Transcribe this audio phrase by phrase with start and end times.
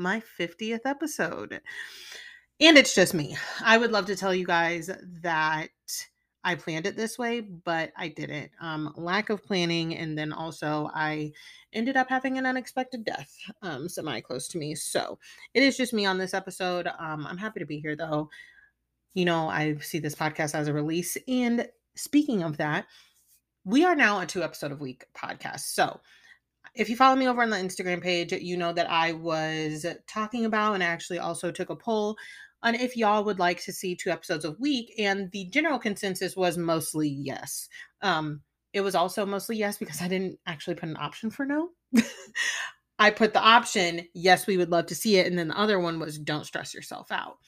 [0.00, 1.60] my 50th episode.
[2.60, 3.36] And it's just me.
[3.64, 4.90] I would love to tell you guys
[5.22, 5.70] that
[6.42, 8.50] I planned it this way, but I didn't.
[8.60, 11.32] Um, lack of planning, and then also I
[11.72, 14.74] ended up having an unexpected death, um, semi close to me.
[14.74, 15.18] So
[15.54, 16.86] it is just me on this episode.
[16.86, 18.30] Um, I'm happy to be here though.
[19.14, 21.16] You know, I see this podcast as a release.
[21.28, 22.86] And speaking of that,
[23.64, 25.60] we are now a two episode a week podcast.
[25.60, 26.00] So
[26.74, 30.44] if you follow me over on the Instagram page, you know that I was talking
[30.44, 32.16] about and I actually also took a poll
[32.62, 34.92] on if y'all would like to see two episodes a week.
[34.98, 37.68] And the general consensus was mostly yes.
[38.02, 41.70] Um, it was also mostly yes because I didn't actually put an option for no.
[42.98, 45.26] I put the option, yes, we would love to see it.
[45.26, 47.38] And then the other one was don't stress yourself out.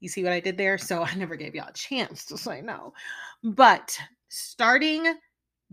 [0.00, 0.78] You see what I did there?
[0.78, 2.94] So I never gave y'all a chance to say no.
[3.44, 3.96] But
[4.28, 5.14] starting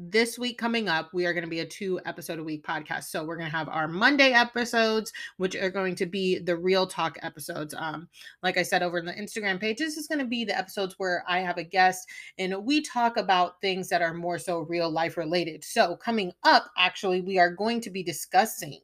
[0.02, 3.06] this week coming up, we are going to be a two episode a week podcast.
[3.06, 6.88] So we're going to have our Monday episodes, which are going to be the real
[6.88, 7.76] talk episodes.
[7.78, 8.08] Um,
[8.42, 10.96] like I said over in the Instagram page, this is going to be the episodes
[10.98, 14.90] where I have a guest and we talk about things that are more so real
[14.90, 15.66] life related.
[15.66, 18.80] So coming up, actually, we are going to be discussing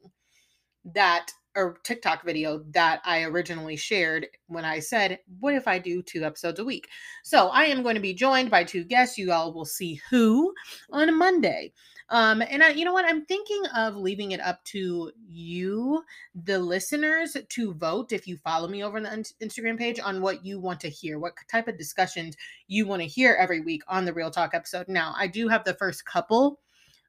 [0.84, 6.02] that a TikTok video that I originally shared when I said, What if I do
[6.02, 6.88] two episodes a week?
[7.24, 9.18] So I am going to be joined by two guests.
[9.18, 10.52] You all will see who
[10.92, 11.72] on Monday.
[12.08, 13.04] Um, and I, you know what?
[13.04, 16.04] I'm thinking of leaving it up to you,
[16.34, 20.44] the listeners, to vote if you follow me over on the Instagram page on what
[20.44, 22.36] you want to hear, what type of discussions
[22.68, 24.86] you want to hear every week on the Real Talk episode.
[24.86, 26.60] Now, I do have the first couple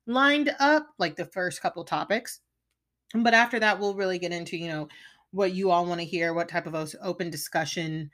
[0.08, 2.40] lined up, like the first couple topics
[3.14, 4.88] but after that we'll really get into you know
[5.32, 8.10] what you all want to hear what type of open discussion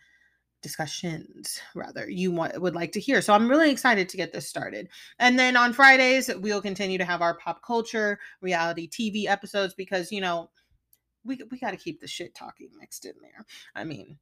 [0.63, 3.21] discussions rather you want would like to hear.
[3.21, 4.87] So i'm really excited to get this started.
[5.19, 10.11] And then on fridays we'll continue to have our pop culture reality tv episodes because
[10.11, 10.49] you know
[11.25, 13.45] we, we got to keep the shit talking mixed in there.
[13.75, 14.17] I mean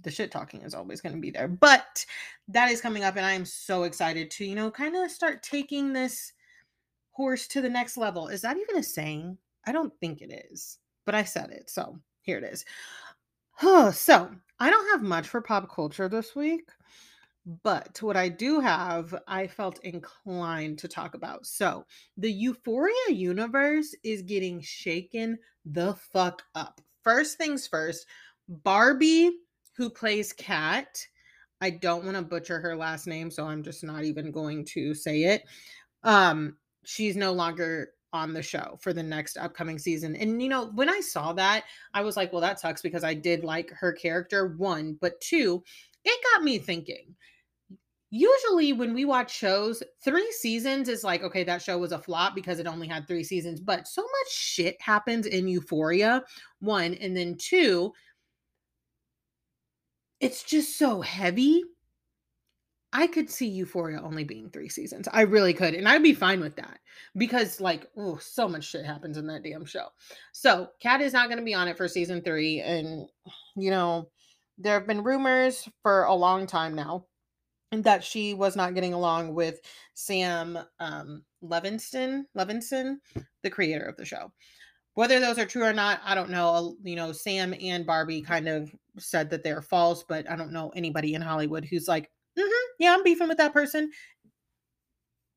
[0.00, 1.48] the shit talking is always going to be there.
[1.48, 2.06] But
[2.48, 5.42] that is coming up and i am so excited to you know kind of start
[5.42, 6.32] taking this
[7.10, 8.28] horse to the next level.
[8.28, 11.70] Is that even a saying I don't think it is, but I said it.
[11.70, 12.64] So here it is.
[13.96, 16.68] so I don't have much for pop culture this week,
[17.62, 21.46] but what I do have, I felt inclined to talk about.
[21.46, 21.84] So
[22.16, 26.80] the Euphoria universe is getting shaken the fuck up.
[27.02, 28.06] First things first,
[28.48, 29.32] Barbie,
[29.76, 31.04] who plays Kat,
[31.60, 34.94] I don't want to butcher her last name, so I'm just not even going to
[34.94, 35.44] say it.
[36.02, 40.14] Um, she's no longer on the show for the next upcoming season.
[40.16, 41.64] And you know, when I saw that,
[41.94, 45.62] I was like, well, that sucks because I did like her character, one, but two,
[46.04, 47.14] it got me thinking.
[48.10, 52.34] Usually, when we watch shows, three seasons is like, okay, that show was a flop
[52.34, 53.58] because it only had three seasons.
[53.58, 56.22] But so much shit happens in Euphoria,
[56.60, 56.92] one.
[56.94, 57.90] And then two,
[60.20, 61.64] it's just so heavy
[62.92, 65.08] I could see Euphoria only being three seasons.
[65.12, 65.74] I really could.
[65.74, 66.78] And I'd be fine with that
[67.16, 69.86] because, like, oh, so much shit happens in that damn show.
[70.32, 72.60] So, Kat is not going to be on it for season three.
[72.60, 73.08] And,
[73.56, 74.10] you know,
[74.58, 77.06] there have been rumors for a long time now
[77.70, 79.60] that she was not getting along with
[79.94, 82.96] Sam um, Levinston, Levinson,
[83.42, 84.30] the creator of the show.
[84.94, 86.76] Whether those are true or not, I don't know.
[86.82, 90.70] You know, Sam and Barbie kind of said that they're false, but I don't know
[90.76, 92.10] anybody in Hollywood who's like,
[92.82, 93.90] yeah, I'm beefing with that person.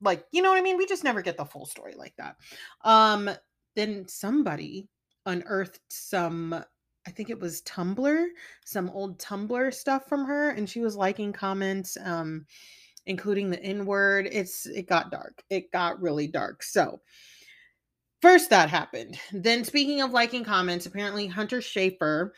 [0.02, 0.78] Like, you know what I mean?
[0.78, 2.36] We just never get the full story like that.
[2.84, 3.30] Um,
[3.76, 4.88] then somebody
[5.26, 6.64] unearthed some
[7.08, 8.26] I think it was Tumblr,
[8.66, 12.46] some old Tumblr stuff from her, and she was liking comments, um,
[13.06, 14.28] including the N word.
[14.32, 15.44] It's it got dark.
[15.50, 16.64] It got really dark.
[16.64, 17.00] So
[18.22, 19.20] first that happened.
[19.32, 22.32] Then speaking of liking comments, apparently Hunter Schafer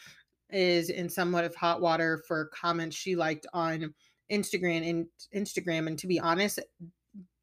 [0.49, 3.93] is in somewhat of hot water for comments she liked on
[4.31, 5.87] Instagram and Instagram.
[5.87, 6.59] And to be honest,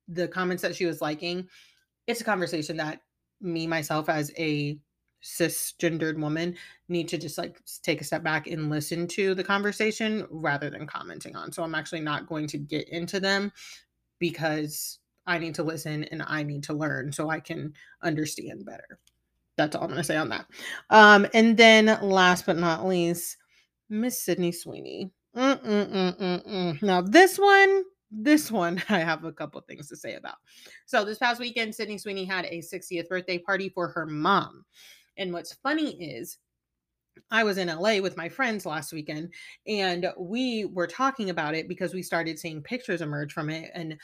[0.08, 1.48] the comments that she was liking,
[2.06, 3.00] it's a conversation that
[3.40, 4.78] me myself as a
[5.22, 6.54] cisgendered woman
[6.88, 10.86] need to just like take a step back and listen to the conversation rather than
[10.86, 11.50] commenting on.
[11.50, 13.50] So I'm actually not going to get into them
[14.18, 17.72] because I need to listen and I need to learn so I can
[18.02, 18.98] understand better.
[19.56, 20.46] That's all I'm going to say on that.
[20.90, 23.38] Um, and then last but not least,
[23.88, 25.10] Miss Sydney Sweeney.
[25.36, 26.82] Mm-mm-mm-mm-mm.
[26.82, 30.36] Now, this one, this one, I have a couple things to say about.
[30.86, 34.64] So, this past weekend, Sydney Sweeney had a 60th birthday party for her mom.
[35.16, 36.38] And what's funny is,
[37.30, 39.32] I was in LA with my friends last weekend
[39.68, 43.70] and we were talking about it because we started seeing pictures emerge from it.
[43.72, 43.96] And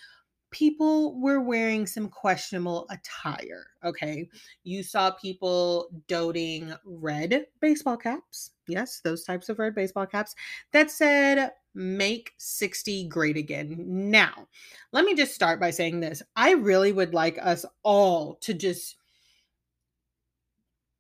[0.50, 3.67] people were wearing some questionable attire.
[3.85, 4.29] Okay.
[4.65, 8.50] You saw people doting red baseball caps.
[8.70, 10.34] Yes, those types of red baseball caps
[10.72, 13.76] that said, make 60 great again.
[14.11, 14.49] Now,
[14.93, 16.22] let me just start by saying this.
[16.37, 18.96] I really would like us all to just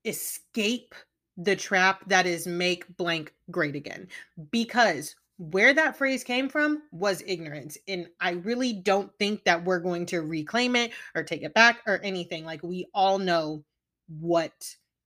[0.04, 0.94] escape
[1.36, 4.08] the trap that is make blank great again
[4.50, 7.78] because where that phrase came from was ignorance.
[7.88, 11.80] And I really don't think that we're going to reclaim it or take it back
[11.86, 12.44] or anything.
[12.44, 13.64] Like we all know
[14.08, 14.52] what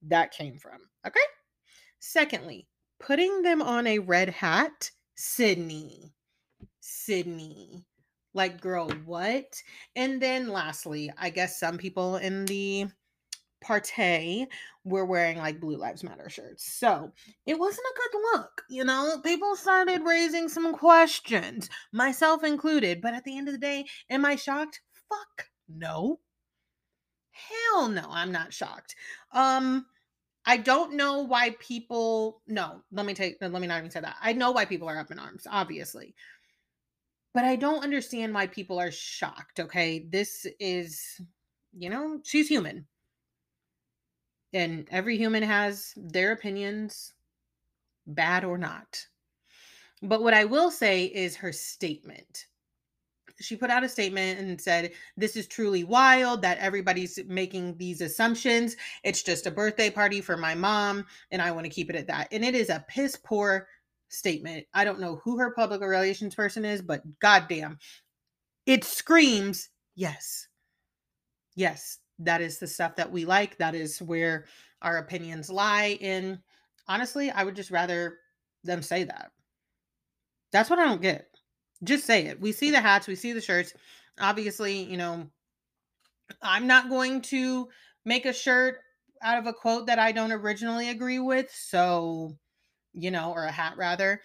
[0.03, 0.81] that came from.
[1.07, 1.21] Okay.
[2.07, 2.69] Secondly,
[3.01, 6.13] putting them on a red hat, Sydney.
[6.79, 7.87] Sydney.
[8.35, 9.63] Like, girl, what?
[9.97, 12.89] And then lastly, I guess some people in the
[13.65, 14.47] Partey
[14.85, 16.71] were wearing like Blue Lives Matter shirts.
[16.75, 17.11] So
[17.47, 18.63] it wasn't a good look.
[18.69, 23.01] You know, people started raising some questions, myself included.
[23.01, 24.83] But at the end of the day, am I shocked?
[25.09, 26.21] Fuck no.
[27.31, 28.95] Hell no, I'm not shocked.
[29.33, 29.87] Um,
[30.47, 34.17] I don't know why people no, let me take let me not even say that.
[34.21, 36.15] I know why people are up in arms, obviously.
[37.33, 40.07] But I don't understand why people are shocked, okay?
[40.09, 41.21] This is,
[41.77, 42.87] you know, she's human
[44.55, 47.13] and every human has their opinions,
[48.07, 49.05] bad or not.
[50.01, 52.47] But what I will say is her statement.
[53.41, 58.01] She put out a statement and said, This is truly wild that everybody's making these
[58.01, 58.77] assumptions.
[59.03, 62.07] It's just a birthday party for my mom, and I want to keep it at
[62.07, 62.29] that.
[62.31, 63.67] And it is a piss poor
[64.09, 64.67] statement.
[64.73, 67.79] I don't know who her public relations person is, but goddamn,
[68.67, 70.47] it screams yes.
[71.57, 74.47] Yes, that is the stuff that we like that is where
[74.83, 76.39] our opinions lie and
[76.89, 78.19] honestly i would just rather
[78.63, 79.31] them say that
[80.53, 81.29] that's what i don't get
[81.85, 82.41] just say it.
[82.41, 83.73] We see the hats we see the shirts.
[84.19, 85.29] Obviously you know
[86.41, 87.69] i'm not going to
[88.07, 88.79] make a shirt
[89.23, 92.35] out of a quote that i don't originally agree with so
[92.95, 94.23] you know or a hat rather.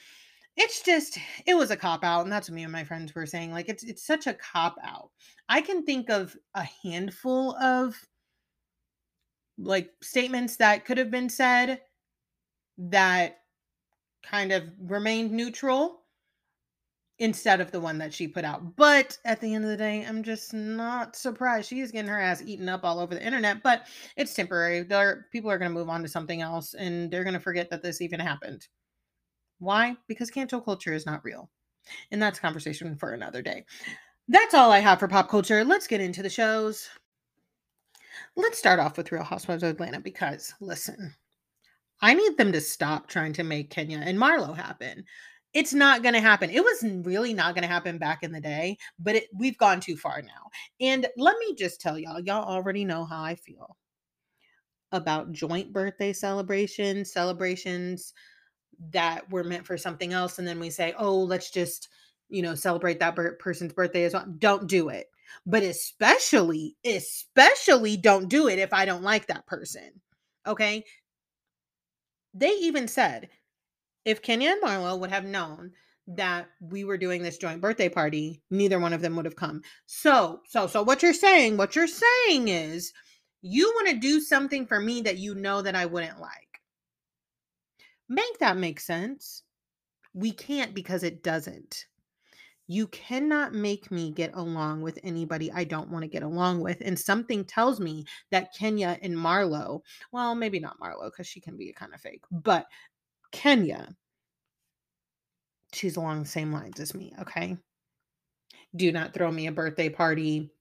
[0.56, 3.26] It's just it was a cop out and that's what me and my friends were
[3.26, 5.10] saying like it's it's such a cop out.
[5.50, 7.96] I can think of a handful of
[9.58, 11.82] like statements that could have been said
[12.78, 13.40] that
[14.24, 16.02] kind of remained neutral
[17.20, 18.76] instead of the one that she put out.
[18.76, 21.70] But at the end of the day, I'm just not surprised.
[21.70, 24.84] She is getting her ass eaten up all over the internet, but it's temporary.
[24.84, 27.70] There people are going to move on to something else and they're going to forget
[27.70, 28.68] that this even happened.
[29.60, 29.96] Why?
[30.08, 31.50] Because cancel culture is not real.
[32.12, 33.66] And that's conversation for another day.
[34.28, 35.64] That's all I have for pop culture.
[35.66, 36.88] Let's get into the shows.
[38.36, 41.14] Let's start off with Real Housewives of Atlanta because, listen,
[42.02, 45.04] I need them to stop trying to make Kenya and Marlo happen.
[45.54, 46.50] It's not going to happen.
[46.52, 49.80] It was really not going to happen back in the day, but it, we've gone
[49.80, 50.50] too far now.
[50.80, 53.76] And let me just tell y'all, y'all already know how I feel
[54.92, 58.14] about joint birthday celebrations, celebrations
[58.92, 60.40] that were meant for something else.
[60.40, 61.90] And then we say, oh, let's just,
[62.30, 64.26] you know, celebrate that person's birthday as well.
[64.38, 65.08] Don't do it.
[65.46, 69.92] But especially, especially don't do it if I don't like that person.
[70.48, 70.84] Okay.
[72.34, 73.30] They even said
[74.10, 75.72] if Kenya and Marlo would have known
[76.08, 79.62] that we were doing this joint birthday party, neither one of them would have come.
[79.86, 82.92] So, so, so what you're saying, what you're saying is
[83.44, 86.32] you want to do something for me that you know that I wouldn't like.
[88.10, 89.44] Make that make sense.
[90.16, 91.86] We can't because it doesn't.
[92.66, 96.82] You cannot make me get along with anybody I don't want to get along with.
[96.86, 101.58] And something tells me that Kenya and Marlo, well, maybe not Marlo because she can
[101.58, 102.66] be kind of fake, but
[103.32, 103.96] Kenya,
[105.74, 107.14] she's along the same lines as me.
[107.22, 107.58] Okay.
[108.76, 110.52] Do not throw me a birthday party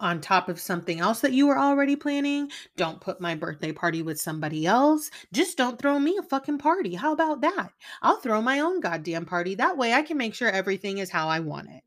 [0.00, 2.50] on top of something else that you were already planning.
[2.76, 5.10] Don't put my birthday party with somebody else.
[5.32, 6.94] Just don't throw me a fucking party.
[6.94, 7.70] How about that?
[8.02, 9.54] I'll throw my own goddamn party.
[9.54, 11.82] That way I can make sure everything is how I want it.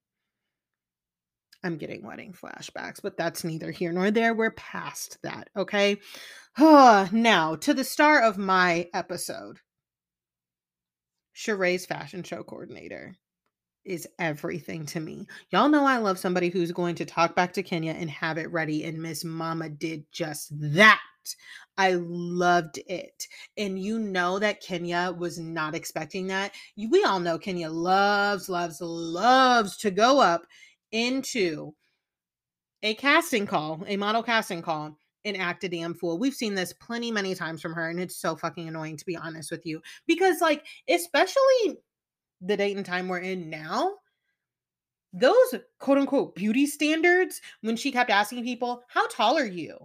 [1.64, 4.34] I'm getting wedding flashbacks, but that's neither here nor there.
[4.34, 5.98] We're past that, okay?
[6.58, 9.60] now, to the star of my episode
[11.40, 13.16] Sheree's fashion show coordinator
[13.86, 15.26] is everything to me.
[15.52, 18.52] Y'all know I love somebody who's going to talk back to Kenya and have it
[18.52, 18.84] ready.
[18.84, 21.00] And Miss Mama did just that.
[21.78, 23.26] I loved it.
[23.58, 26.52] And you know that Kenya was not expecting that.
[26.76, 30.46] We all know Kenya loves, loves, loves to go up
[30.92, 31.74] into
[32.84, 36.18] a casting call, a model casting call, and act a damn fool.
[36.18, 39.18] We've seen this plenty many times from her, and it's so fucking annoying to be
[39.18, 39.82] honest with you.
[40.08, 41.78] Because, like, especially
[42.42, 43.96] the date and time we're in now,
[45.14, 49.76] those quote unquote beauty standards when she kept asking people how tall are you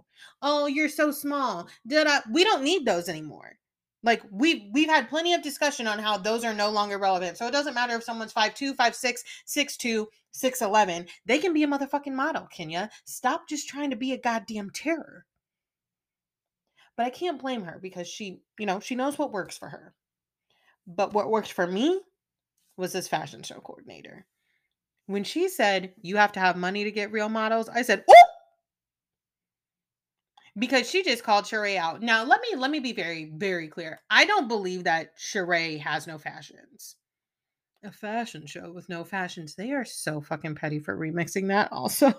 [0.43, 2.19] oh you're so small did I?
[2.31, 3.57] we don't need those anymore
[4.05, 7.37] like we've we've had plenty of discussion on how those are no longer relevant.
[7.37, 12.13] So it doesn't matter if someone's 5'2 5'6 6'2 6'11 they can be a motherfucking
[12.13, 12.89] model kenya.
[13.05, 15.25] Stop just trying to be a goddamn terror.
[16.95, 19.93] But i can't blame her because she you know she knows what works for her.
[20.87, 21.99] But what worked for me
[22.77, 24.27] was this fashion show coordinator.
[25.07, 28.23] When she said you have to have money to get real models, I said, "Oh!"
[30.57, 32.01] Because she just called Sheree out.
[32.01, 33.99] Now, let me let me be very very clear.
[34.09, 36.95] I don't believe that Sheree has no fashions.
[37.83, 39.55] A fashion show with no fashions.
[39.55, 42.13] They are so fucking petty for remixing that also.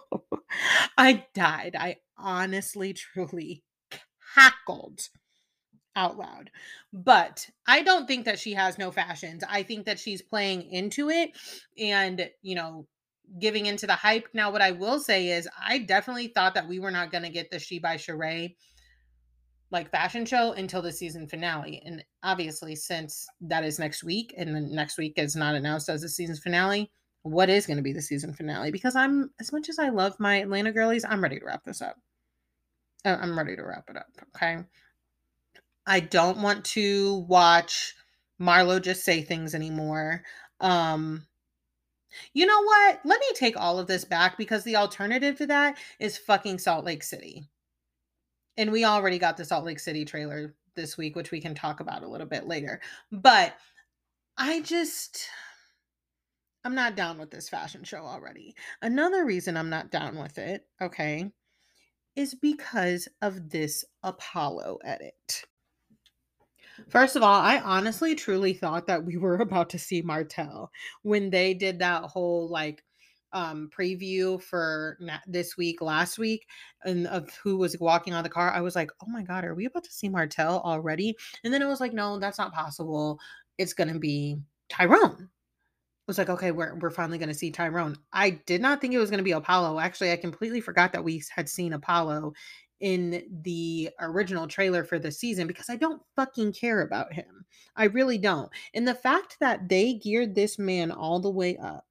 [0.99, 1.75] I died.
[1.79, 3.65] I honestly truly
[4.35, 5.09] cackled
[5.97, 6.51] out loud.
[6.93, 9.43] But I don't think that she has no fashions.
[9.49, 11.31] I think that she's playing into it
[11.79, 12.87] and, you know,
[13.39, 14.29] giving into the hype.
[14.33, 17.31] Now, what I will say is, I definitely thought that we were not going to
[17.31, 18.55] get the She by Sheree
[19.71, 21.83] like fashion show until the season finale.
[21.85, 26.03] And obviously, since that is next week and the next week is not announced as
[26.03, 26.91] the season finale,
[27.23, 28.71] what is going to be the season finale?
[28.71, 31.83] Because I'm, as much as I love my Atlanta girlies, I'm ready to wrap this
[31.83, 31.97] up.
[33.05, 34.07] Uh, I'm ready to wrap it up.
[34.37, 34.59] Okay.
[35.87, 37.95] I don't want to watch
[38.41, 40.23] Marlo just say things anymore.
[40.61, 41.27] Um,
[42.33, 43.01] you know what?
[43.05, 46.85] Let me take all of this back because the alternative to that is fucking Salt
[46.85, 47.45] Lake City.
[48.57, 51.81] And we already got the Salt Lake City trailer this week, which we can talk
[51.81, 52.81] about a little bit later.
[53.11, 53.55] But
[54.39, 55.29] I just,
[56.65, 58.55] I'm not down with this fashion show already.
[58.83, 61.31] Another reason I'm not down with it, okay,
[62.15, 65.45] is because of this Apollo edit.
[66.89, 70.71] First of all, I honestly truly thought that we were about to see Martell
[71.03, 72.83] when they did that whole like
[73.33, 76.47] um preview for na- this week last week
[76.85, 78.51] and of who was walking on the car.
[78.53, 81.17] I was like oh my god are we about to see martell already?
[81.45, 83.19] And then it was like no that's not possible.
[83.59, 85.23] It's gonna be tyrone.
[85.23, 87.97] It was like okay we're, we're finally gonna see tyrone.
[88.13, 89.81] I did not think it was gonna be apollo.
[89.81, 92.33] Actually i completely forgot that we had seen apollo
[92.81, 97.45] in the original trailer for the season because I don't fucking care about him.
[97.75, 98.51] I really don't.
[98.75, 101.87] And the fact that they geared this man all the way up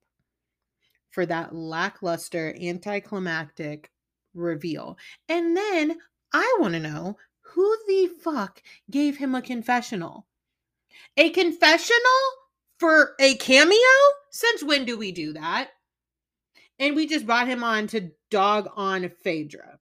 [1.09, 3.89] for that lackluster, anticlimactic
[4.33, 4.97] reveal.
[5.29, 5.97] And then
[6.33, 8.61] I want to know who the fuck
[8.91, 10.25] gave him a confessional?
[11.17, 12.01] A confessional
[12.77, 13.77] for a cameo?
[14.29, 15.69] Since when do we do that?
[16.77, 19.79] And we just brought him on to dog on Phaedra.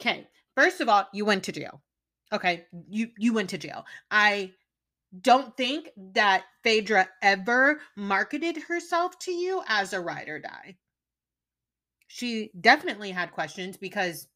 [0.00, 0.26] Okay.
[0.54, 1.82] First of all, you went to jail.
[2.32, 2.66] Okay.
[2.88, 3.84] You you went to jail.
[4.10, 4.52] I
[5.20, 10.76] don't think that Phaedra ever marketed herself to you as a ride or die.
[12.08, 14.28] She definitely had questions because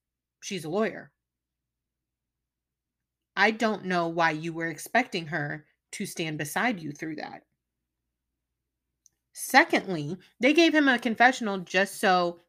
[0.42, 1.12] she's a lawyer.
[3.36, 7.42] I don't know why you were expecting her to stand beside you through that.
[9.32, 12.40] Secondly, they gave him a confessional just so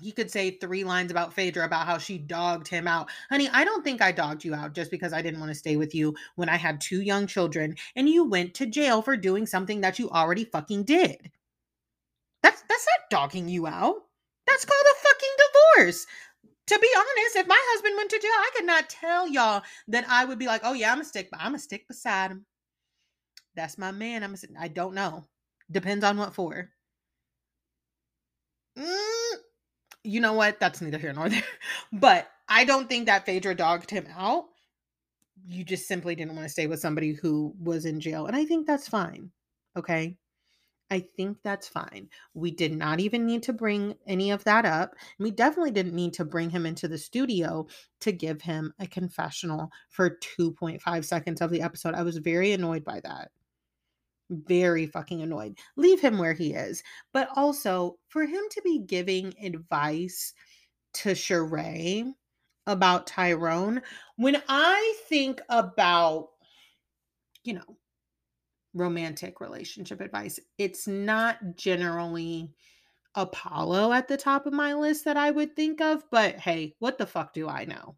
[0.00, 3.08] he could say three lines about Phaedra about how she dogged him out.
[3.30, 5.76] Honey, I don't think I dogged you out just because I didn't want to stay
[5.76, 9.46] with you when I had two young children and you went to jail for doing
[9.46, 11.30] something that you already fucking did.
[12.42, 13.96] That's that's not dogging you out.
[14.46, 15.36] That's called a fucking
[15.76, 16.06] divorce.
[16.68, 20.04] To be honest, if my husband went to jail, I could not tell y'all that
[20.08, 22.46] I would be like, "Oh yeah, I'm a stick, but I'm a stick beside him."
[23.54, 24.22] That's my man.
[24.22, 25.26] I'm a, I don't know.
[25.70, 26.70] Depends on what for.
[28.78, 29.36] Mm,
[30.08, 30.58] you know what?
[30.58, 31.42] That's neither here nor there.
[31.92, 34.46] But I don't think that Phaedra dogged him out.
[35.46, 38.26] You just simply didn't want to stay with somebody who was in jail.
[38.26, 39.30] And I think that's fine.
[39.76, 40.16] Okay.
[40.90, 42.08] I think that's fine.
[42.32, 44.94] We did not even need to bring any of that up.
[45.18, 47.66] We definitely didn't need to bring him into the studio
[48.00, 51.94] to give him a confessional for 2.5 seconds of the episode.
[51.94, 53.30] I was very annoyed by that
[54.30, 55.58] very fucking annoyed.
[55.76, 56.82] Leave him where he is.
[57.12, 60.34] But also, for him to be giving advice
[60.94, 62.12] to Sheree
[62.66, 63.82] about Tyrone,
[64.16, 66.28] when I think about,
[67.44, 67.76] you know,
[68.74, 72.50] romantic relationship advice, it's not generally
[73.14, 76.04] Apollo at the top of my list that I would think of.
[76.10, 77.96] But hey, what the fuck do I know?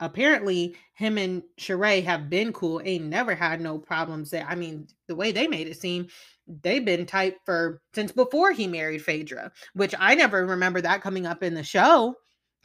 [0.00, 2.80] Apparently him and Sheree have been cool.
[2.84, 4.46] Ain't never had no problems there.
[4.48, 6.08] I mean, the way they made it seem,
[6.46, 11.26] they've been tight for since before he married Phaedra, which I never remember that coming
[11.26, 12.14] up in the show.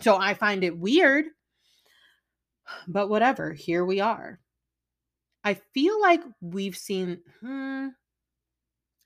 [0.02, 1.26] So I find it weird.
[2.88, 4.40] But whatever, here we are.
[5.44, 7.88] I feel like we've seen, hmm,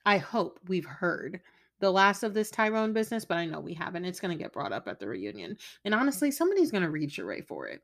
[0.04, 1.40] I hope we've heard
[1.80, 4.04] the last of this Tyrone business, but I know we haven't.
[4.04, 5.56] It's going to get brought up at the reunion.
[5.84, 7.82] And honestly, somebody's going to read Sheree for it.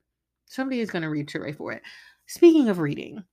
[0.53, 1.83] Somebody is going to read Sheree for it.
[2.27, 3.25] Speaking of reading,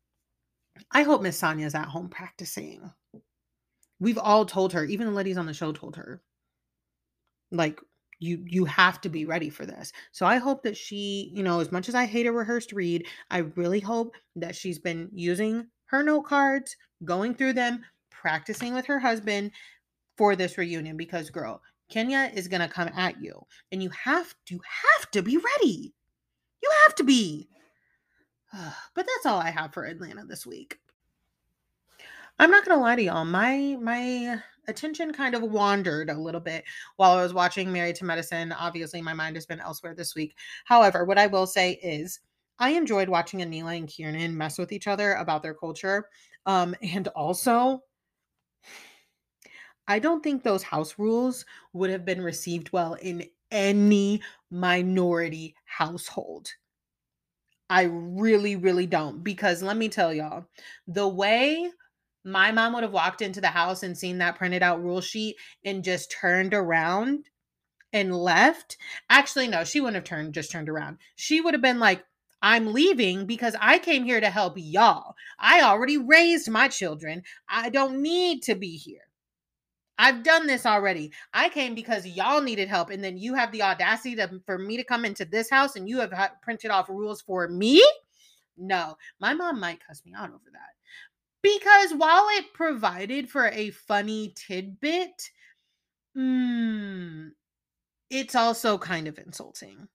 [0.92, 2.90] I hope Miss Sanya's at home practicing.
[4.00, 6.22] We've all told her, even the ladies on the show told her,
[7.52, 7.82] like,
[8.22, 9.92] you you have to be ready for this.
[10.12, 13.06] So I hope that she, you know, as much as I hate a rehearsed read,
[13.30, 18.86] I really hope that she's been using her note cards, going through them, practicing with
[18.86, 19.52] her husband
[20.18, 24.34] for this reunion because girl, Kenya is going to come at you and you have
[24.48, 24.60] to
[24.96, 25.94] have to be ready.
[26.62, 27.48] You have to be.
[28.96, 30.78] But that's all I have for Atlanta this week.
[32.40, 33.26] I'm not gonna lie to y'all.
[33.26, 36.64] My my attention kind of wandered a little bit
[36.96, 38.52] while I was watching Married to Medicine.
[38.52, 40.36] Obviously, my mind has been elsewhere this week.
[40.66, 42.20] However, what I will say is
[42.60, 46.08] I enjoyed watching Anila and Kiran mess with each other about their culture.
[46.46, 47.84] Um, and also,
[49.88, 56.50] I don't think those house rules would have been received well in any minority household.
[57.70, 59.24] I really, really don't.
[59.24, 60.46] Because let me tell y'all,
[60.88, 61.70] the way
[62.26, 65.38] my mom would have walked into the house and seen that printed out rule sheet
[65.64, 67.30] and just turned around
[67.94, 68.78] and left.
[69.10, 70.98] Actually, no, she wouldn't have turned, just turned around.
[71.16, 72.04] She would have been like,
[72.42, 75.16] I'm leaving because I came here to help y'all.
[75.38, 77.24] I already raised my children.
[77.50, 79.09] I don't need to be here.
[80.00, 81.12] I've done this already.
[81.34, 84.78] I came because y'all needed help, and then you have the audacity to, for me
[84.78, 87.84] to come into this house and you have printed off rules for me.
[88.58, 90.70] No, my mom might cuss me out over that
[91.42, 95.30] because while it provided for a funny tidbit,
[96.18, 97.32] mm,
[98.10, 99.90] it's also kind of insulting.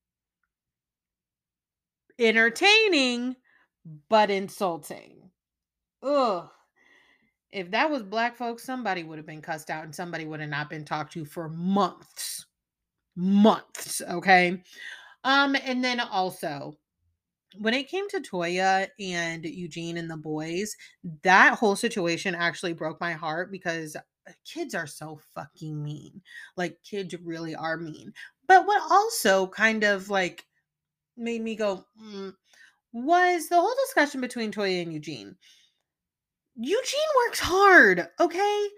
[2.19, 3.37] Entertaining,
[4.09, 5.31] but insulting.
[6.03, 6.51] Ugh
[7.55, 10.51] if that was black folks, somebody would have been cussed out and somebody would have
[10.51, 12.47] not been talked to for months.
[13.17, 14.61] Months, okay?
[15.23, 16.77] Um, and then also
[17.59, 20.77] when it came to Toya and Eugene and the boys,
[21.23, 23.97] that whole situation actually broke my heart because
[24.45, 26.21] kids are so fucking mean.
[26.57, 28.13] Like kids really are mean.
[28.49, 30.45] But what also kind of like
[31.17, 32.35] made me go mm,
[32.93, 35.37] was the whole discussion between Toya and Eugene.
[36.57, 38.69] Eugene works hard, okay?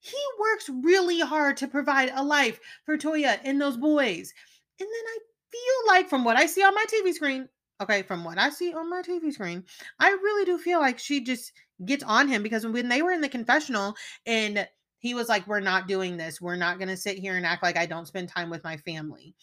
[0.00, 4.32] He works really hard to provide a life for Toya and those boys.
[4.80, 5.18] And then I
[5.50, 7.48] feel like, from what I see on my TV screen,
[7.80, 9.64] okay, from what I see on my TV screen,
[9.98, 11.52] I really do feel like she just
[11.84, 13.94] gets on him because when they were in the confessional
[14.26, 14.66] and
[14.98, 17.62] he was like, We're not doing this, we're not going to sit here and act
[17.62, 19.34] like I don't spend time with my family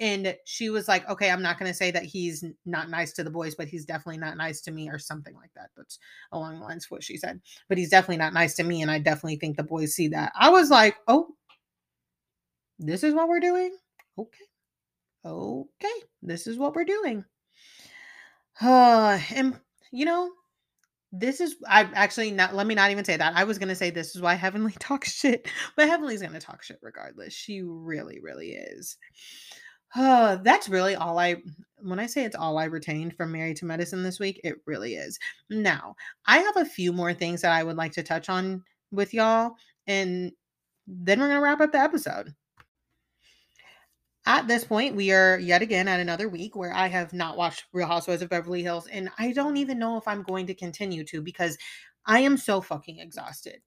[0.00, 3.24] and she was like okay i'm not going to say that he's not nice to
[3.24, 5.70] the boys but he's definitely not nice to me or something like that.
[5.76, 5.98] That's
[6.32, 7.40] along the lines of what she said.
[7.68, 10.32] But he's definitely not nice to me and i definitely think the boys see that.
[10.38, 11.28] I was like oh
[12.78, 13.76] this is what we're doing?
[14.16, 14.44] Okay.
[15.24, 16.02] Okay.
[16.22, 17.24] This is what we're doing.
[18.60, 19.58] Uh and
[19.90, 20.30] you know
[21.12, 23.34] this is I actually not let me not even say that.
[23.34, 26.78] I was gonna say this is why Heavenly talks shit, but Heavenly's gonna talk shit
[26.82, 27.32] regardless.
[27.32, 28.96] She really, really is.
[29.94, 31.42] Uh, that's really all I
[31.80, 34.96] when I say it's all I retained from Married to Medicine this week, it really
[34.96, 35.18] is.
[35.48, 35.94] Now,
[36.26, 39.52] I have a few more things that I would like to touch on with y'all,
[39.86, 40.32] and
[40.86, 42.34] then we're gonna wrap up the episode.
[44.26, 47.64] At this point, we are yet again at another week where I have not watched
[47.72, 51.04] Real Housewives of Beverly Hills, and I don't even know if I'm going to continue
[51.04, 51.56] to because
[52.04, 53.60] I am so fucking exhausted.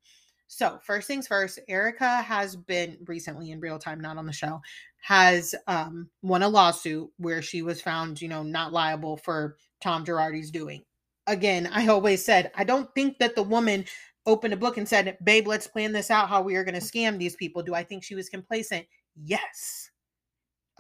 [0.54, 4.60] So, first things first, Erica has been recently in real time, not on the show,
[5.02, 10.04] has um, won a lawsuit where she was found, you know, not liable for Tom
[10.04, 10.84] Girardi's doing.
[11.26, 13.86] Again, I always said, I don't think that the woman
[14.26, 16.82] opened a book and said, Babe, let's plan this out how we are going to
[16.82, 17.64] scam these people.
[17.64, 18.86] Do I think she was complacent?
[19.16, 19.90] Yes.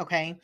[0.01, 0.38] Okay.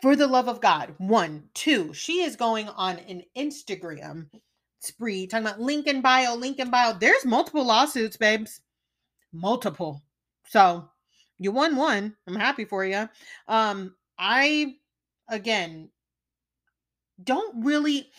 [0.00, 0.94] For the love of God.
[0.98, 4.28] One, two, she is going on an Instagram
[4.82, 6.92] spree talking about Lincoln bio, Lincoln bio.
[6.92, 8.60] There's multiple lawsuits, babes.
[9.32, 10.02] Multiple.
[10.48, 10.88] So
[11.38, 12.14] you won one.
[12.26, 13.08] I'm happy for you.
[13.48, 14.76] Um, I
[15.28, 15.88] again
[17.22, 18.10] don't really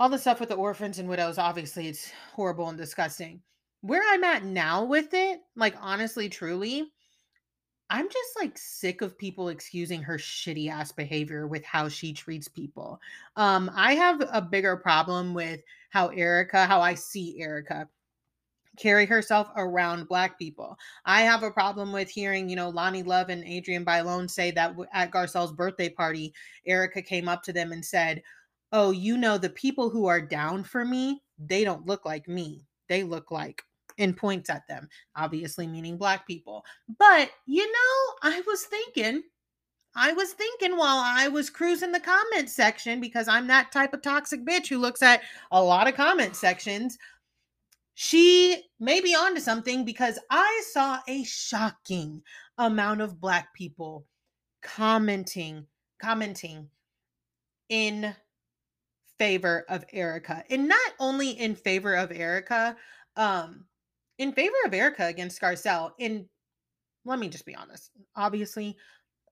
[0.00, 3.40] all the stuff with the orphans and widows, obviously it's horrible and disgusting.
[3.82, 6.90] Where I'm at now with it, like honestly, truly,
[7.90, 12.48] I'm just like sick of people excusing her shitty ass behavior with how she treats
[12.48, 13.00] people.
[13.36, 17.88] Um, I have a bigger problem with how Erica, how I see Erica
[18.76, 20.76] carry herself around black people.
[21.04, 24.74] I have a problem with hearing, you know, Loni Love and Adrienne Bailon say that
[24.92, 26.34] at Garcelle's birthday party,
[26.66, 28.22] Erica came up to them and said,
[28.72, 32.64] "Oh, you know, the people who are down for me, they don't look like me.
[32.88, 33.62] They look like
[33.98, 36.64] and points at them, obviously meaning black people.
[36.98, 39.22] But, you know, I was thinking
[39.96, 44.02] I was thinking while I was cruising the comment section because I'm that type of
[44.02, 46.98] toxic bitch who looks at a lot of comment sections
[47.94, 52.22] she may be onto something because I saw a shocking
[52.58, 54.04] amount of black people
[54.62, 55.66] commenting,
[56.00, 56.68] commenting
[57.68, 58.14] in
[59.16, 60.42] favor of Erica.
[60.50, 62.76] And not only in favor of Erica,
[63.16, 63.64] um,
[64.18, 65.92] in favor of Erica against Garcelle.
[65.98, 66.28] In
[67.04, 67.90] let me just be honest.
[68.16, 68.76] Obviously,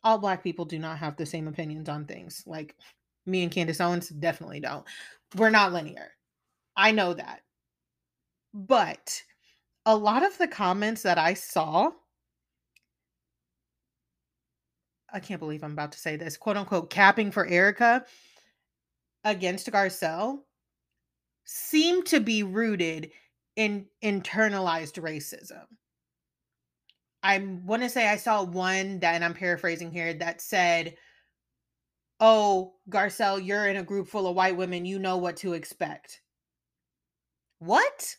[0.04, 2.42] all black people do not have the same opinions on things.
[2.46, 2.76] Like
[3.26, 4.84] me and Candace Owens definitely don't.
[5.36, 6.10] We're not linear.
[6.76, 7.40] I know that.
[8.52, 9.22] But
[9.86, 11.90] a lot of the comments that I saw,
[15.12, 18.04] I can't believe I'm about to say this, quote unquote, capping for Erica
[19.24, 20.40] against Garcelle
[21.44, 23.10] seem to be rooted
[23.56, 25.64] in internalized racism.
[27.22, 30.96] I want to say I saw one that, and I'm paraphrasing here, that said,
[32.20, 34.84] Oh, Garcelle, you're in a group full of white women.
[34.84, 36.20] You know what to expect.
[37.58, 38.16] What?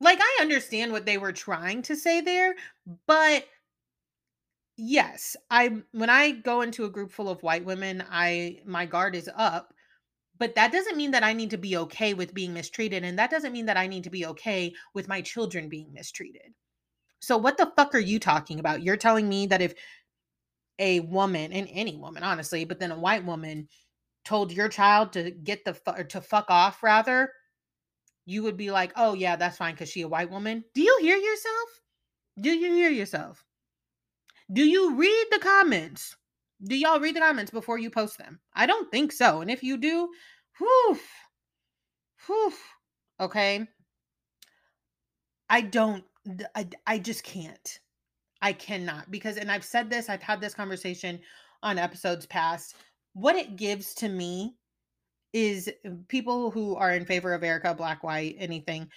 [0.00, 2.54] Like I understand what they were trying to say there,
[3.06, 3.46] but
[4.76, 9.14] yes, I when I go into a group full of white women, I my guard
[9.14, 9.72] is up.
[10.42, 13.30] But that doesn't mean that I need to be okay with being mistreated and that
[13.30, 16.52] doesn't mean that I need to be okay with my children being mistreated.
[17.20, 18.82] So what the fuck are you talking about?
[18.82, 19.74] You're telling me that if
[20.80, 23.68] a woman and any woman honestly, but then a white woman
[24.24, 27.32] told your child to get the fu- to fuck off rather,
[28.26, 30.64] you would be like, oh, yeah, that's fine because she a white woman.
[30.74, 31.68] Do you hear yourself?
[32.40, 33.44] Do you hear yourself?
[34.52, 36.16] Do you read the comments?
[36.64, 38.38] Do y'all read the comments before you post them?
[38.54, 39.40] I don't think so.
[39.40, 40.08] And if you do,
[40.58, 40.98] whew,
[42.26, 42.52] whew,
[43.20, 43.66] okay.
[45.50, 46.04] I don't,
[46.54, 47.78] I, I just can't.
[48.40, 51.20] I cannot because, and I've said this, I've had this conversation
[51.62, 52.74] on episodes past.
[53.14, 54.56] What it gives to me
[55.32, 58.88] is uh, people who are in favor of Erica, black, white, anything,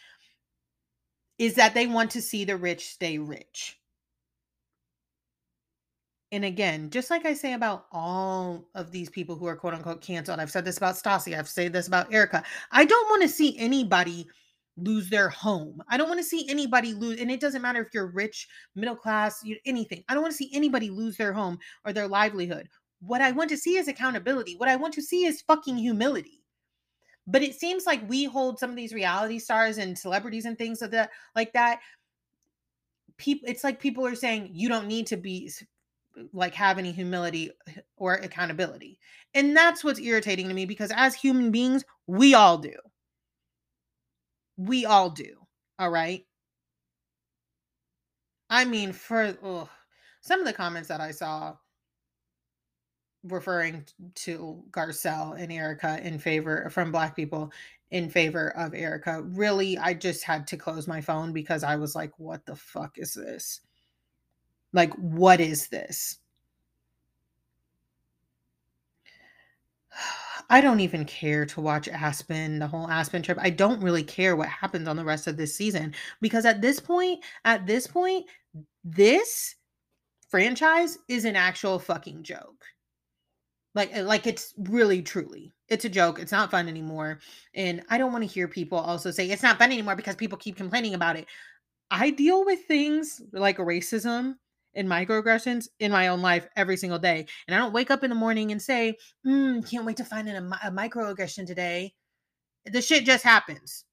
[1.38, 3.78] is that they want to see the rich stay rich.
[6.36, 10.02] And again, just like I say about all of these people who are quote unquote
[10.02, 12.44] canceled, I've said this about Stassi, I've said this about Erica.
[12.74, 14.28] I don't want to see anybody
[14.76, 15.82] lose their home.
[15.88, 18.98] I don't want to see anybody lose, and it doesn't matter if you're rich, middle
[18.98, 20.04] class, you, anything.
[20.10, 22.68] I don't want to see anybody lose their home or their livelihood.
[23.00, 24.58] What I want to see is accountability.
[24.58, 26.44] What I want to see is fucking humility.
[27.28, 30.82] But it seems like we hold some of these reality stars and celebrities and things
[30.82, 31.80] like that, like that.
[33.16, 35.50] People, it's like people are saying you don't need to be
[36.34, 37.52] like have any humility
[37.98, 39.00] or accountability.
[39.34, 42.76] And that's what's irritating to me because as human beings, we all do.
[44.58, 45.36] We all do.
[45.78, 46.26] All right.
[48.50, 49.70] I mean, for ugh,
[50.22, 51.56] some of the comments that I saw
[53.24, 57.52] referring to Garcelle and Erica in favor from black people
[57.92, 61.96] in favor of Erica, Really, I just had to close my phone because I was
[61.96, 63.62] like, what the fuck is this?
[64.76, 66.20] Like, what is this?
[70.50, 73.40] I don't even care to watch Aspen, the whole Aspen trip.
[73.42, 76.80] I don't really care what happens on the rest of this season because at this
[76.80, 78.28] point, at this point,
[78.84, 79.56] this
[80.30, 82.66] franchise is an actual fucking joke
[83.76, 87.20] like eh, like it's really truly it's a joke it's not fun anymore
[87.54, 90.38] and i don't want to hear people also say it's not fun anymore because people
[90.38, 91.28] keep complaining about it
[91.92, 94.36] i deal with things like racism
[94.76, 98.10] and microaggressions in my own life every single day and i don't wake up in
[98.10, 101.94] the morning and say mm, can't wait to find a, a microaggression today
[102.66, 103.86] the shit just happens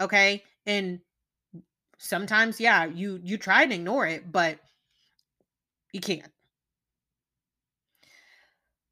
[0.00, 1.00] okay and
[1.98, 4.58] sometimes yeah you you try and ignore it but
[5.92, 6.30] you can't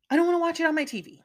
[0.09, 1.19] I don't want to watch it on my TV.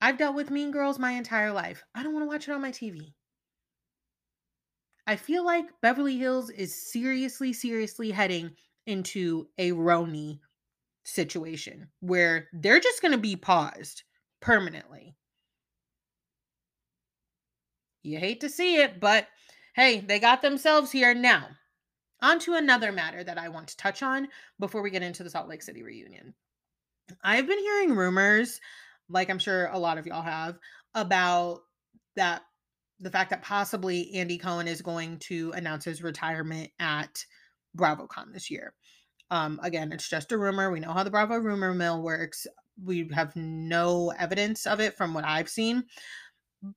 [0.00, 1.84] I've dealt with mean girls my entire life.
[1.94, 3.12] I don't want to watch it on my TV.
[5.06, 8.52] I feel like Beverly Hills is seriously, seriously heading
[8.86, 10.40] into a RHONY
[11.04, 14.02] situation where they're just going to be paused
[14.40, 15.14] permanently.
[18.02, 19.28] You hate to see it, but
[19.74, 21.48] hey, they got themselves here now.
[22.22, 25.30] On to another matter that I want to touch on before we get into the
[25.30, 26.34] Salt Lake City reunion.
[27.22, 28.60] I've been hearing rumors,
[29.10, 30.58] like I'm sure a lot of y'all have,
[30.94, 31.60] about
[32.16, 32.42] that
[33.04, 37.22] the fact that possibly Andy Cohen is going to announce his retirement at
[37.76, 38.72] BravoCon this year.
[39.30, 40.70] Um, again, it's just a rumor.
[40.70, 42.46] We know how the Bravo rumor mill works.
[42.82, 45.84] We have no evidence of it from what I've seen.
[46.62, 46.72] And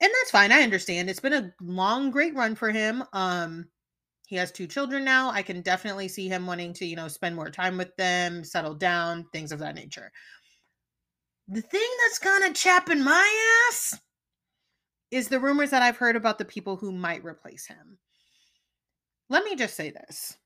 [0.00, 0.52] that's fine.
[0.52, 1.10] I understand.
[1.10, 3.04] It's been a long, great run for him.
[3.12, 3.66] Um,
[4.26, 5.30] he has two children now.
[5.30, 8.74] I can definitely see him wanting to, you know, spend more time with them, settle
[8.74, 10.10] down, things of that nature.
[11.48, 14.00] The thing that's kind of chapping my ass
[15.12, 17.98] is the rumors that I've heard about the people who might replace him.
[19.28, 20.36] Let me just say this.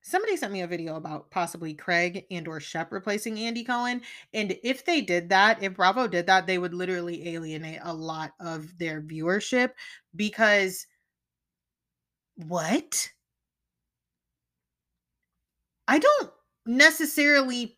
[0.00, 4.00] Somebody sent me a video about possibly Craig and or Shep replacing Andy Cohen.
[4.32, 8.32] And if they did that, if Bravo did that, they would literally alienate a lot
[8.40, 9.72] of their viewership
[10.16, 10.86] because
[12.36, 13.10] what?
[15.88, 16.30] I don't
[16.64, 17.76] necessarily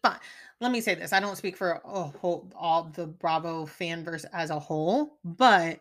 [0.60, 1.12] let me say this.
[1.12, 5.80] I don't speak for a whole all the Bravo fanverse as a whole, but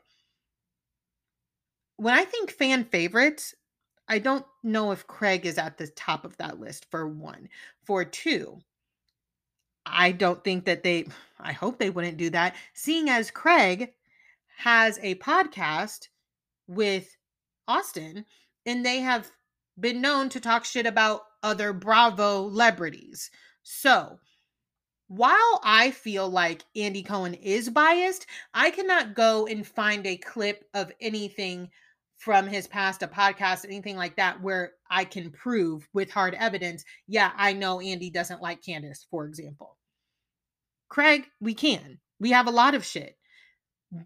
[1.97, 3.53] when I think fan favorites,
[4.07, 7.49] I don't know if Craig is at the top of that list for one.
[7.83, 8.59] For two,
[9.85, 11.07] I don't think that they
[11.39, 13.93] I hope they wouldn't do that, seeing as Craig
[14.57, 16.07] has a podcast
[16.67, 17.17] with
[17.67, 18.25] Austen
[18.65, 19.31] and they have
[19.79, 23.31] been known to talk shit about other Bravo celebrities.
[23.63, 24.19] So,
[25.09, 30.63] while I feel like Andy Cohen is biased, I cannot go and find a clip
[30.75, 31.69] of anything
[32.17, 36.85] from his past, a podcast, anything like that, where I can prove with hard evidence,
[37.07, 39.77] yeah, I know Andy doesn't like Candace, for example.
[40.89, 41.99] Craig, we can.
[42.19, 43.15] We have a lot of shit.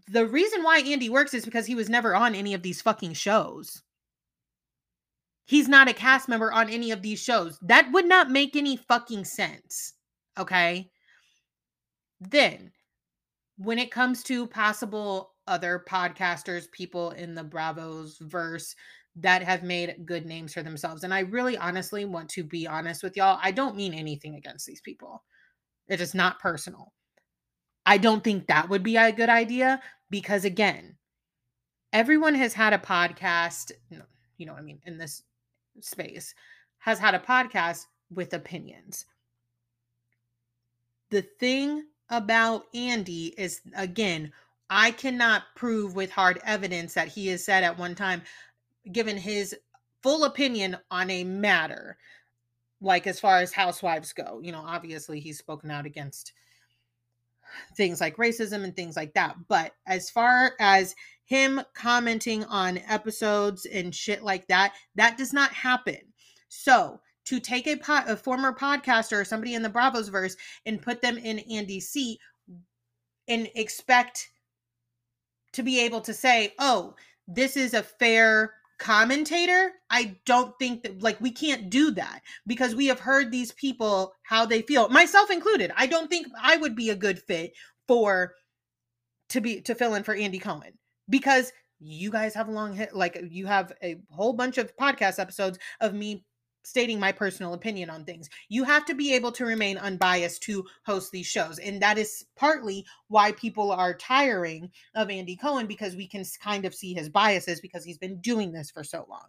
[0.08, 3.12] The reason why Andy works is because he was never on any of these fucking
[3.12, 3.82] shows.
[5.44, 7.58] He's not a cast member on any of these shows.
[7.60, 9.92] That would not make any fucking sense.
[10.38, 10.90] Okay.
[12.20, 12.72] Then,
[13.56, 18.74] when it comes to possible other podcasters, people in the Bravos verse
[19.16, 23.02] that have made good names for themselves, and I really honestly want to be honest
[23.02, 25.22] with y'all, I don't mean anything against these people.
[25.86, 26.92] It is not personal.
[27.86, 30.96] I don't think that would be a good idea because, again,
[31.92, 33.70] everyone has had a podcast,
[34.38, 35.22] you know, I mean, in this
[35.80, 36.34] space
[36.78, 39.04] has had a podcast with opinions.
[41.10, 44.32] The thing about Andy is, again,
[44.70, 48.22] I cannot prove with hard evidence that he has said at one time,
[48.90, 49.54] given his
[50.02, 51.96] full opinion on a matter,
[52.80, 54.40] like as far as housewives go.
[54.42, 56.32] You know, obviously he's spoken out against
[57.76, 59.36] things like racism and things like that.
[59.48, 65.52] But as far as him commenting on episodes and shit like that, that does not
[65.52, 66.00] happen.
[66.48, 70.82] So to take a, po- a former podcaster or somebody in the Bravos verse and
[70.82, 72.18] put them in Andy's seat
[73.28, 74.28] and expect
[75.52, 76.94] to be able to say, oh,
[77.26, 79.72] this is a fair commentator.
[79.90, 84.12] I don't think that like we can't do that because we have heard these people
[84.24, 85.72] how they feel myself included.
[85.76, 87.52] I don't think i would be a good fit
[87.86, 88.34] for
[89.28, 90.72] to be to fill in for andy cohen
[91.08, 95.18] because you guys have a long hit like you have a whole bunch of podcast
[95.18, 96.24] episodes of me
[96.64, 98.28] stating my personal opinion on things.
[98.48, 101.58] You have to be able to remain unbiased to host these shows.
[101.58, 106.64] And that is partly why people are tiring of Andy Cohen because we can kind
[106.64, 109.28] of see his biases because he's been doing this for so long.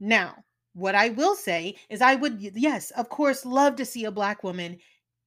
[0.00, 0.36] Now,
[0.74, 4.44] what I will say is I would yes, of course love to see a black
[4.44, 4.78] woman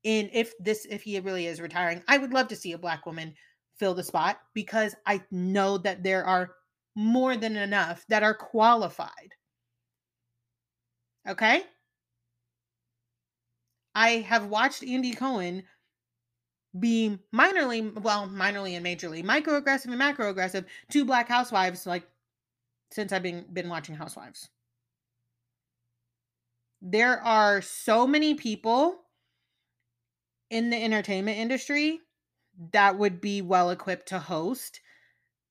[0.04, 2.04] in if this if he really is retiring.
[2.08, 3.34] I would love to see a black woman
[3.76, 6.52] fill the spot because I know that there are
[6.96, 9.34] more than enough that are qualified
[11.28, 11.64] Okay?
[13.94, 15.64] I have watched Andy Cohen
[16.78, 22.08] be minorly, well, minorly and majorly microaggressive and macroaggressive to black housewives like
[22.92, 24.50] since I've been been watching Housewives.
[26.82, 29.00] There are so many people
[30.50, 32.00] in the entertainment industry
[32.74, 34.82] that would be well equipped to host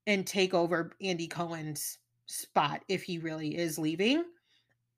[0.06, 4.24] and take over Andy Cohen's spot if he really is leaving.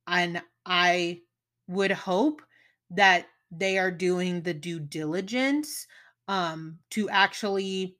[0.07, 1.21] And I
[1.69, 2.43] would hope
[2.91, 5.87] that they are doing the due diligence
[6.29, 7.97] um, to actually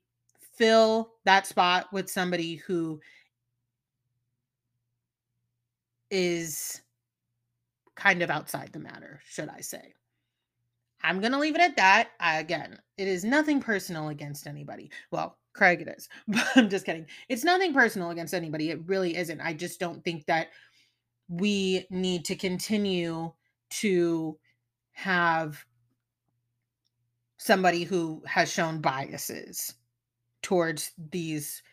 [0.55, 2.99] fill that spot with somebody who
[6.09, 6.81] is
[7.95, 9.93] kind of outside the matter, should I say.
[11.01, 12.11] I'm going to leave it at that.
[12.19, 14.89] I, again, it is nothing personal against anybody.
[15.11, 17.05] Well, Craig it is, but I'm just kidding.
[17.29, 18.69] It's nothing personal against anybody.
[18.69, 19.41] It really isn't.
[19.41, 20.49] I just don't think that
[21.39, 23.31] we need to continue
[23.69, 24.37] to
[24.91, 25.65] have
[27.37, 29.73] somebody who has shown biases
[30.43, 31.63] towards these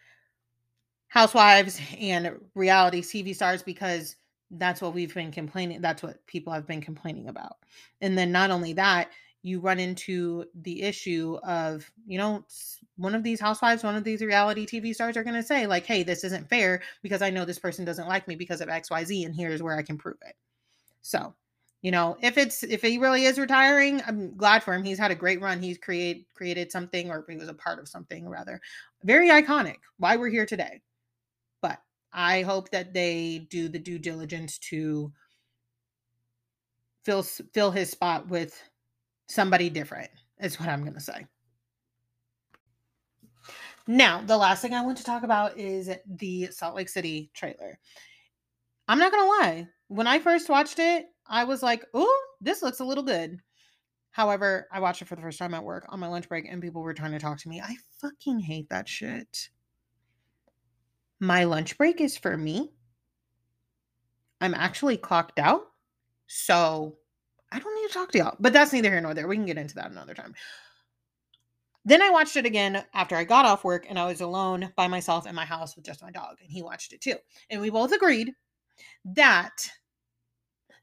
[1.08, 4.16] housewives and reality TV stars because
[4.52, 7.56] that's what we've been complaining that's what people have been complaining about.
[8.00, 9.10] And then not only that,
[9.42, 12.44] you run into the issue of, you know,
[12.96, 15.86] one of these housewives, one of these reality TV stars are going to say like,
[15.86, 19.24] "Hey, this isn't fair because I know this person doesn't like me because of XYZ
[19.24, 20.36] and here's where I can prove it."
[21.02, 21.34] So,
[21.82, 24.84] you know, if it's if he really is retiring, I'm glad for him.
[24.84, 25.62] He's had a great run.
[25.62, 28.60] He's create created something, or he was a part of something rather,
[29.04, 29.76] very iconic.
[29.98, 30.82] Why we're here today.
[31.62, 31.80] But
[32.12, 35.12] I hope that they do the due diligence to
[37.04, 38.69] fill fill his spot with
[39.30, 40.10] somebody different.
[40.40, 41.26] Is what I'm gonna say.
[43.86, 47.78] Now, the last thing I want to talk about is the Salt Lake City trailer.
[48.88, 49.68] I'm not gonna lie.
[49.88, 53.38] When I first watched it, I was like, oh, this looks a little good.
[54.12, 56.60] However, I watched it for the first time at work on my lunch break and
[56.60, 57.60] people were trying to talk to me.
[57.60, 59.50] I fucking hate that shit.
[61.20, 62.72] My lunch break is for me.
[64.40, 65.62] I'm actually clocked out.
[66.26, 66.96] So
[67.52, 68.36] I don't need to talk to y'all.
[68.38, 69.28] But that's neither here nor there.
[69.28, 70.34] We can get into that another time.
[71.84, 74.86] Then I watched it again after I got off work and I was alone by
[74.86, 76.36] myself in my house with just my dog.
[76.42, 77.16] And he watched it too.
[77.48, 78.32] And we both agreed
[79.04, 79.68] that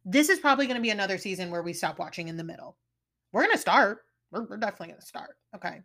[0.03, 2.77] this is probably going to be another season where we stop watching in the middle.
[3.31, 3.99] We're going to start.
[4.31, 5.35] We're, we're definitely going to start.
[5.55, 5.81] Okay.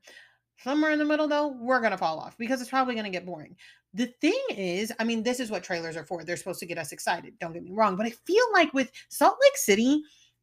[0.63, 3.11] Somewhere in the middle, though, we're going to fall off because it's probably going to
[3.11, 3.57] get boring.
[3.95, 6.25] The thing is, I mean, this is what trailers are for.
[6.25, 7.35] They're supposed to get us excited.
[7.41, 7.97] Don't get me wrong.
[7.97, 10.03] But I feel like with Salt Lake City,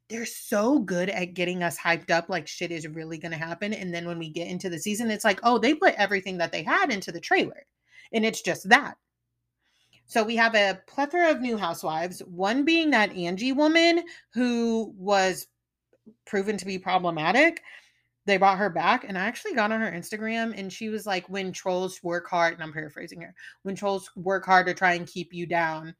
[0.09, 3.73] they're so good at getting us hyped up like shit is really going to happen.
[3.73, 6.51] And then when we get into the season, it's like, oh, they put everything that
[6.51, 7.65] they had into the trailer.
[8.11, 8.97] And it's just that.
[10.07, 15.45] So we have a plethora of new housewives, one being that Angie woman who was
[16.25, 17.61] proven to be problematic.
[18.25, 21.29] They brought her back, and I actually got on her Instagram, and she was like,
[21.29, 25.07] When trolls work hard, and I'm paraphrasing her, when trolls work hard to try and
[25.07, 25.95] keep you down.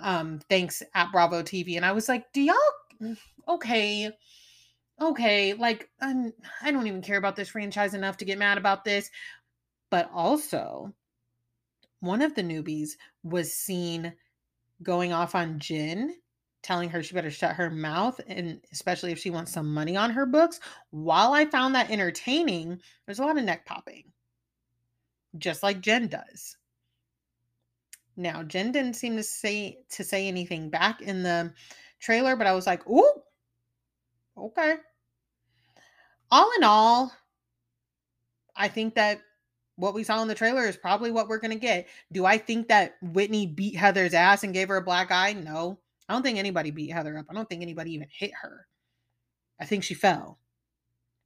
[0.00, 1.76] Um, thanks at Bravo TV.
[1.76, 2.56] And I was like, Do y'all
[3.02, 3.16] Mm,
[3.48, 4.10] okay?
[5.00, 8.84] Okay, like I'm I don't even care about this franchise enough to get mad about
[8.84, 9.10] this.
[9.90, 10.94] But also,
[12.00, 12.90] one of the newbies
[13.22, 14.14] was seen
[14.82, 16.14] going off on Jen,
[16.62, 20.10] telling her she better shut her mouth, and especially if she wants some money on
[20.10, 20.60] her books.
[20.90, 24.04] While I found that entertaining, there's a lot of neck popping,
[25.38, 26.56] just like Jen does.
[28.16, 31.52] Now, Jen didn't seem to say to say anything back in the
[32.04, 33.22] trailer, but I was like, "Ooh,
[34.36, 34.76] okay."
[36.30, 37.12] All in all,
[38.56, 39.20] I think that
[39.76, 41.88] what we saw in the trailer is probably what we're going to get.
[42.12, 45.32] Do I think that Whitney beat Heather's ass and gave her a black eye?
[45.32, 45.78] No.
[46.08, 47.26] I don't think anybody beat Heather up.
[47.28, 48.66] I don't think anybody even hit her.
[49.60, 50.38] I think she fell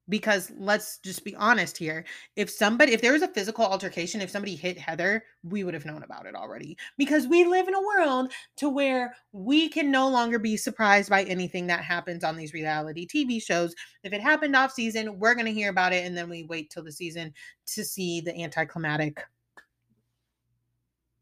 [0.09, 2.05] because let's just be honest here
[2.37, 5.85] if somebody if there was a physical altercation if somebody hit heather we would have
[5.85, 10.09] known about it already because we live in a world to where we can no
[10.09, 14.57] longer be surprised by anything that happens on these reality tv shows if it happened
[14.57, 17.33] off season we're going to hear about it and then we wait till the season
[17.67, 19.23] to see the anticlimactic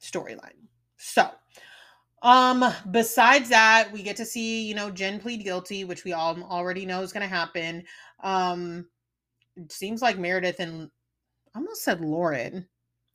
[0.00, 1.30] storyline so
[2.22, 6.42] um, besides that, we get to see, you know, Jen plead guilty, which we all
[6.42, 7.84] already know is going to happen.
[8.20, 8.86] Um,
[9.56, 10.90] it seems like Meredith and
[11.54, 12.66] almost said Lauren,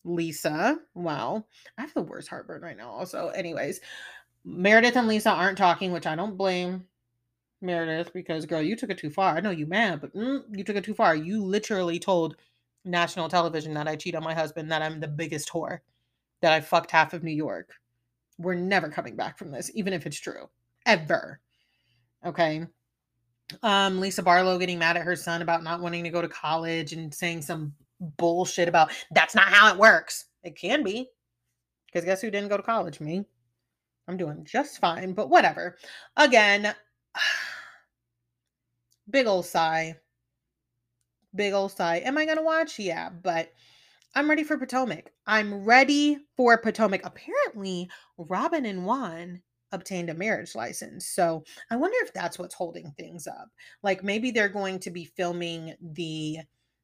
[0.03, 0.79] Lisa.
[0.95, 1.45] Wow,
[1.77, 2.89] I have the worst heartburn right now.
[2.89, 3.81] Also, anyways,
[4.43, 6.85] Meredith and Lisa aren't talking, which I don't blame
[7.61, 9.35] Meredith because, girl, you took it too far.
[9.35, 11.15] I know you mad, but mm, you took it too far.
[11.15, 12.37] You literally told
[12.83, 15.79] national television that I cheat on my husband, that I'm the biggest whore,
[16.41, 17.69] that I fucked half of New York.
[18.39, 20.49] We're never coming back from this, even if it's true,
[20.87, 21.39] ever.
[22.25, 22.65] Okay
[23.63, 26.93] um, Lisa Barlow getting mad at her son about not wanting to go to college
[26.93, 30.25] and saying some bullshit about that's not how it works.
[30.43, 31.09] It can be.
[31.85, 32.99] Because guess who didn't go to college?
[32.99, 33.25] Me.
[34.07, 35.77] I'm doing just fine, but whatever.
[36.17, 36.73] Again,
[39.09, 39.97] big old sigh.
[41.35, 41.97] Big old sigh.
[41.97, 42.79] Am I going to watch?
[42.79, 43.51] Yeah, but
[44.15, 45.11] I'm ready for Potomac.
[45.25, 47.01] I'm ready for Potomac.
[47.05, 49.41] Apparently, Robyn and Juan
[49.71, 51.07] obtained a marriage license.
[51.07, 53.49] So I wonder if that's what's holding things up.
[53.83, 56.39] Like maybe they're going to be filming the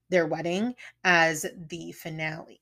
[0.09, 0.73] their wedding
[1.03, 2.61] as the finale.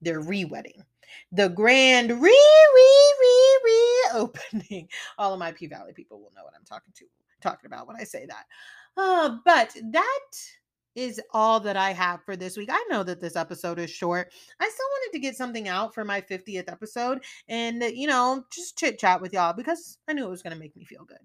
[0.00, 0.84] their re-wedding.
[1.32, 2.30] The grand re
[2.74, 4.88] re re re opening.
[5.18, 7.06] All of my P Valley people will know what I'm talking to
[7.40, 8.44] talking about when I say that.
[8.96, 10.20] Uh, but that
[10.94, 12.68] is all that I have for this week.
[12.72, 14.32] I know that this episode is short.
[14.58, 18.78] I still wanted to get something out for my 50th episode and, you know, just
[18.78, 21.18] chit chat with y'all because I knew it was going to make me feel good.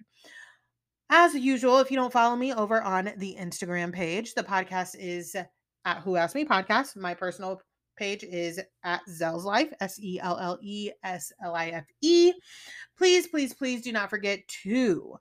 [1.10, 5.36] As usual, if you don't follow me over on the Instagram page, the podcast is
[5.86, 6.96] at Who Asked Me Podcast.
[6.96, 7.62] My personal
[7.96, 12.34] page is at Selle's Life, S E L L E S L I F E.
[12.98, 15.16] Please, please, please do not forget to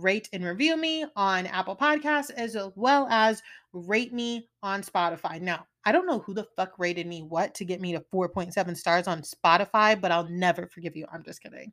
[0.00, 3.42] rate and review me on Apple Podcasts as well as
[3.72, 5.40] rate me on Spotify.
[5.40, 8.76] Now, I don't know who the fuck rated me what to get me to 4.7
[8.76, 11.06] stars on Spotify, but I'll never forgive you.
[11.12, 11.72] I'm just kidding.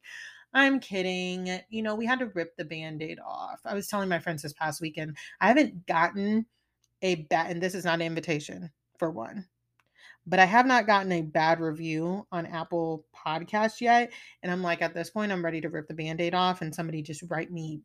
[0.54, 1.60] I'm kidding.
[1.70, 3.60] You know, we had to rip the band aid off.
[3.66, 6.46] I was telling my friends this past weekend, I haven't gotten
[7.02, 9.48] a bad, and this is not an invitation for one,
[10.26, 14.14] but I have not gotten a bad review on Apple Podcast yet.
[14.44, 16.74] And I'm like, at this point, I'm ready to rip the band aid off and
[16.74, 17.82] somebody just write me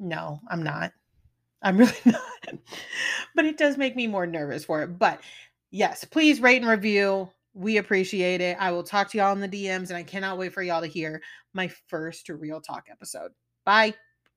[0.00, 0.92] no, I'm not.
[1.62, 2.22] I'm really not.
[3.34, 4.98] but it does make me more nervous for it.
[4.98, 5.20] But
[5.70, 7.30] yes, please rate and review.
[7.52, 8.56] We appreciate it.
[8.60, 10.86] I will talk to y'all in the DMs, and I cannot wait for y'all to
[10.86, 11.20] hear
[11.52, 13.32] my first real talk episode.
[13.64, 13.94] Bye.